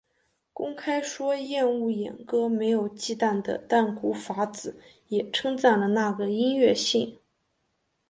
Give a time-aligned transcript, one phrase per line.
[0.51, 7.19] 公开说厌恶演歌没有忌惮的淡谷法子也称赞了那个音乐性。